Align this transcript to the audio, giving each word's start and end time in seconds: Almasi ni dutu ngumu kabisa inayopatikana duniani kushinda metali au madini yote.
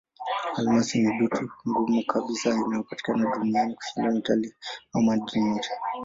Almasi 0.57 0.99
ni 0.99 1.17
dutu 1.19 1.41
ngumu 1.67 2.03
kabisa 2.03 2.49
inayopatikana 2.49 3.35
duniani 3.35 3.75
kushinda 3.75 4.11
metali 4.11 4.53
au 4.93 5.01
madini 5.01 5.49
yote. 5.49 5.69